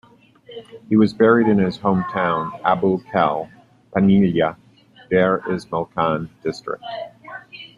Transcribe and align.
He 0.89 0.97
was 0.97 1.13
buried 1.13 1.47
in 1.47 1.59
his 1.59 1.77
hometown 1.77 2.59
Abdul 2.63 3.01
Khel, 3.13 3.51
Paniala, 3.95 4.55
Dera 5.11 5.47
Ismail 5.53 5.91
Khan 5.93 6.27
District. 6.41 6.83